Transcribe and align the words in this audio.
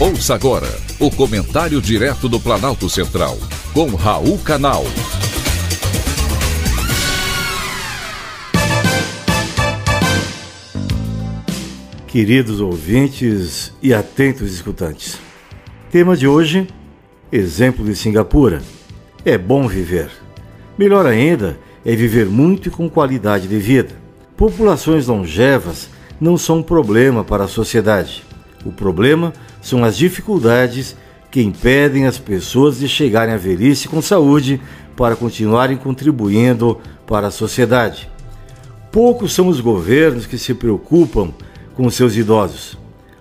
Ouça 0.00 0.32
agora 0.32 0.68
o 1.00 1.10
comentário 1.10 1.82
direto 1.82 2.28
do 2.28 2.38
Planalto 2.38 2.88
Central, 2.88 3.36
com 3.74 3.96
Raul 3.96 4.38
Canal. 4.38 4.84
Queridos 12.06 12.60
ouvintes 12.60 13.72
e 13.82 13.92
atentos 13.92 14.54
escutantes. 14.54 15.18
Tema 15.90 16.16
de 16.16 16.28
hoje: 16.28 16.68
Exemplo 17.32 17.84
de 17.84 17.96
Singapura. 17.96 18.62
É 19.24 19.36
bom 19.36 19.66
viver. 19.66 20.12
Melhor 20.78 21.06
ainda 21.06 21.58
é 21.84 21.96
viver 21.96 22.26
muito 22.26 22.68
e 22.68 22.70
com 22.70 22.88
qualidade 22.88 23.48
de 23.48 23.58
vida. 23.58 23.96
Populações 24.36 25.08
longevas 25.08 25.88
não 26.20 26.38
são 26.38 26.58
um 26.58 26.62
problema 26.62 27.24
para 27.24 27.42
a 27.42 27.48
sociedade. 27.48 28.27
O 28.64 28.72
problema 28.72 29.32
são 29.60 29.84
as 29.84 29.96
dificuldades 29.96 30.96
que 31.30 31.42
impedem 31.42 32.06
as 32.06 32.18
pessoas 32.18 32.78
de 32.78 32.88
chegarem 32.88 33.34
à 33.34 33.36
velhice 33.36 33.88
com 33.88 34.00
saúde 34.00 34.60
para 34.96 35.14
continuarem 35.14 35.76
contribuindo 35.76 36.78
para 37.06 37.28
a 37.28 37.30
sociedade. 37.30 38.10
Poucos 38.90 39.32
são 39.32 39.48
os 39.48 39.60
governos 39.60 40.26
que 40.26 40.38
se 40.38 40.54
preocupam 40.54 41.32
com 41.74 41.88
seus 41.90 42.16
idosos. 42.16 42.76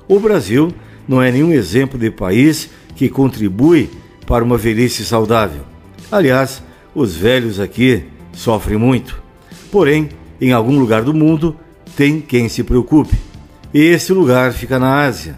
O 0.07 0.19
Brasil 0.19 0.73
não 1.07 1.21
é 1.21 1.31
nenhum 1.31 1.51
exemplo 1.51 1.99
de 1.99 2.09
país 2.09 2.69
que 2.95 3.09
contribui 3.09 3.89
para 4.25 4.43
uma 4.43 4.57
velhice 4.57 5.05
saudável. 5.05 5.61
Aliás, 6.11 6.63
os 6.95 7.15
velhos 7.15 7.59
aqui 7.59 8.05
sofrem 8.33 8.77
muito. 8.77 9.21
Porém, 9.71 10.09
em 10.39 10.51
algum 10.51 10.79
lugar 10.79 11.03
do 11.03 11.13
mundo 11.13 11.55
tem 11.95 12.21
quem 12.21 12.49
se 12.49 12.63
preocupe. 12.63 13.26
Esse 13.73 14.13
lugar 14.13 14.53
fica 14.53 14.79
na 14.79 15.03
Ásia, 15.03 15.37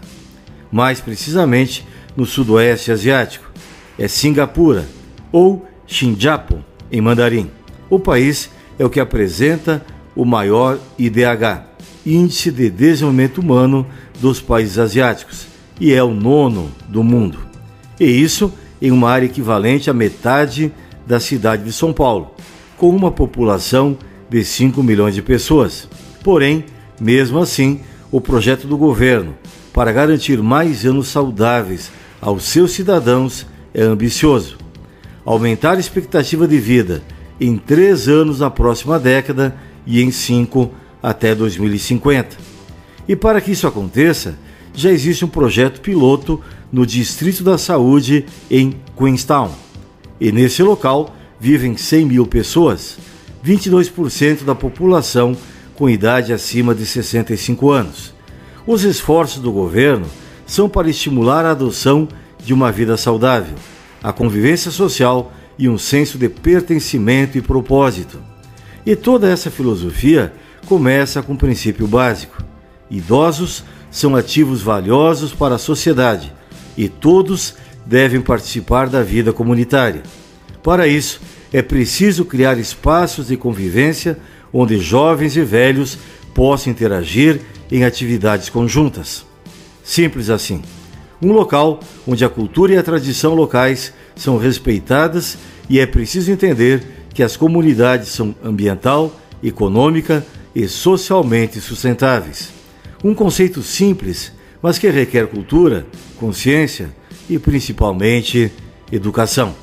mais 0.70 1.00
precisamente 1.00 1.86
no 2.16 2.24
sudoeste 2.24 2.92
asiático. 2.92 3.50
É 3.98 4.06
Singapura 4.06 4.88
ou 5.32 5.66
Xinjiang 5.86 6.64
em 6.90 7.00
mandarim. 7.00 7.50
O 7.88 7.98
país 7.98 8.50
é 8.78 8.84
o 8.84 8.90
que 8.90 9.00
apresenta 9.00 9.84
o 10.14 10.24
maior 10.24 10.78
IDH, 10.98 11.64
Índice 12.06 12.50
de 12.50 12.70
Desenvolvimento 12.70 13.38
Humano 13.38 13.86
dos 14.20 14.40
países 14.40 14.78
asiáticos, 14.78 15.46
e 15.80 15.92
é 15.92 16.02
o 16.02 16.14
nono 16.14 16.70
do 16.88 17.02
mundo. 17.02 17.38
E 17.98 18.04
isso 18.04 18.52
em 18.80 18.90
uma 18.90 19.10
área 19.10 19.26
equivalente 19.26 19.90
à 19.90 19.92
metade 19.92 20.72
da 21.06 21.18
cidade 21.18 21.64
de 21.64 21.72
São 21.72 21.92
Paulo, 21.92 22.34
com 22.76 22.88
uma 22.90 23.10
população 23.10 23.98
de 24.28 24.44
5 24.44 24.82
milhões 24.82 25.14
de 25.14 25.22
pessoas. 25.22 25.88
Porém, 26.22 26.64
mesmo 27.00 27.38
assim, 27.40 27.80
o 28.10 28.20
projeto 28.20 28.66
do 28.66 28.76
governo 28.76 29.36
para 29.72 29.92
garantir 29.92 30.42
mais 30.42 30.84
anos 30.84 31.08
saudáveis 31.08 31.90
aos 32.20 32.44
seus 32.44 32.72
cidadãos 32.72 33.46
é 33.72 33.82
ambicioso. 33.82 34.58
Aumentar 35.24 35.76
a 35.76 35.80
expectativa 35.80 36.46
de 36.48 36.58
vida 36.58 37.02
em 37.40 37.56
três 37.56 38.08
anos 38.08 38.40
na 38.40 38.50
próxima 38.50 38.98
década 38.98 39.56
e 39.86 40.02
em 40.02 40.10
cinco 40.10 40.70
até 41.02 41.34
2050. 41.34 42.36
E 43.08 43.16
para 43.16 43.40
que 43.40 43.52
isso 43.52 43.66
aconteça, 43.66 44.36
já 44.74 44.90
existe 44.90 45.24
um 45.24 45.28
projeto 45.28 45.80
piloto 45.80 46.40
no 46.72 46.86
Distrito 46.86 47.42
da 47.42 47.58
Saúde 47.58 48.24
em 48.50 48.76
Queenstown. 48.96 49.50
E 50.20 50.30
nesse 50.30 50.62
local 50.62 51.14
vivem 51.38 51.76
100 51.76 52.06
mil 52.06 52.26
pessoas, 52.26 52.98
22% 53.44 54.44
da 54.44 54.54
população 54.54 55.36
com 55.80 55.88
idade 55.88 56.30
acima 56.30 56.74
de 56.74 56.84
65 56.84 57.70
anos. 57.70 58.12
Os 58.66 58.84
esforços 58.84 59.40
do 59.40 59.50
governo 59.50 60.04
são 60.44 60.68
para 60.68 60.90
estimular 60.90 61.46
a 61.46 61.52
adoção 61.52 62.06
de 62.44 62.52
uma 62.52 62.70
vida 62.70 62.98
saudável, 62.98 63.54
a 64.02 64.12
convivência 64.12 64.70
social 64.70 65.32
e 65.58 65.70
um 65.70 65.78
senso 65.78 66.18
de 66.18 66.28
pertencimento 66.28 67.38
e 67.38 67.40
propósito. 67.40 68.22
E 68.84 68.94
toda 68.94 69.26
essa 69.26 69.50
filosofia 69.50 70.34
começa 70.66 71.22
com 71.22 71.32
um 71.32 71.36
princípio 71.36 71.86
básico: 71.86 72.44
idosos 72.90 73.64
são 73.90 74.14
ativos 74.14 74.60
valiosos 74.60 75.32
para 75.32 75.54
a 75.54 75.58
sociedade 75.58 76.30
e 76.76 76.90
todos 76.90 77.54
devem 77.86 78.20
participar 78.20 78.86
da 78.86 79.02
vida 79.02 79.32
comunitária. 79.32 80.02
Para 80.62 80.86
isso, 80.86 81.22
é 81.50 81.62
preciso 81.62 82.26
criar 82.26 82.58
espaços 82.58 83.28
de 83.28 83.36
convivência 83.38 84.18
onde 84.52 84.78
jovens 84.78 85.36
e 85.36 85.42
velhos 85.42 85.98
possam 86.34 86.72
interagir 86.72 87.40
em 87.70 87.84
atividades 87.84 88.48
conjuntas. 88.48 89.24
Simples 89.84 90.30
assim. 90.30 90.62
Um 91.22 91.32
local 91.32 91.80
onde 92.06 92.24
a 92.24 92.28
cultura 92.28 92.72
e 92.72 92.78
a 92.78 92.82
tradição 92.82 93.34
locais 93.34 93.92
são 94.16 94.38
respeitadas 94.38 95.36
e 95.68 95.78
é 95.78 95.86
preciso 95.86 96.32
entender 96.32 96.82
que 97.12 97.22
as 97.22 97.36
comunidades 97.36 98.08
são 98.08 98.34
ambiental, 98.42 99.14
econômica 99.42 100.24
e 100.54 100.66
socialmente 100.66 101.60
sustentáveis. 101.60 102.50
Um 103.04 103.14
conceito 103.14 103.62
simples, 103.62 104.32
mas 104.62 104.78
que 104.78 104.88
requer 104.90 105.26
cultura, 105.26 105.86
consciência 106.18 106.90
e 107.28 107.38
principalmente 107.38 108.52
educação. 108.90 109.54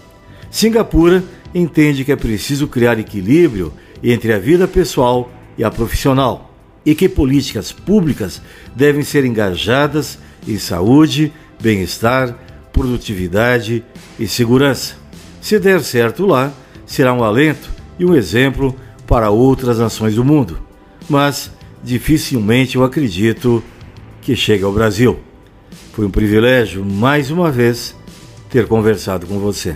Singapura 0.49 1.23
entende 1.53 2.05
que 2.05 2.11
é 2.11 2.15
preciso 2.15 2.67
criar 2.67 2.99
equilíbrio 2.99 3.73
entre 4.03 4.33
a 4.33 4.39
vida 4.39 4.67
pessoal 4.67 5.31
e 5.57 5.63
a 5.63 5.71
profissional 5.71 6.53
e 6.85 6.95
que 6.95 7.09
políticas 7.09 7.71
públicas 7.71 8.41
devem 8.73 9.03
ser 9.03 9.25
engajadas 9.25 10.17
em 10.47 10.57
saúde, 10.57 11.33
bem-estar, 11.61 12.33
produtividade 12.71 13.83
e 14.17 14.25
segurança. 14.25 14.95
Se 15.41 15.59
der 15.59 15.81
certo 15.81 16.25
lá, 16.25 16.53
será 16.85 17.13
um 17.13 17.23
alento 17.23 17.69
e 17.99 18.05
um 18.05 18.15
exemplo 18.15 18.73
para 19.05 19.29
outras 19.29 19.79
nações 19.79 20.15
do 20.15 20.23
mundo. 20.23 20.59
Mas 21.09 21.51
dificilmente 21.83 22.77
eu 22.77 22.83
acredito 22.83 23.61
que 24.21 24.35
chegue 24.35 24.63
ao 24.63 24.71
Brasil. 24.71 25.19
Foi 25.91 26.05
um 26.05 26.11
privilégio, 26.11 26.85
mais 26.85 27.31
uma 27.31 27.51
vez, 27.51 27.95
ter 28.49 28.67
conversado 28.67 29.25
com 29.27 29.39
você. 29.39 29.75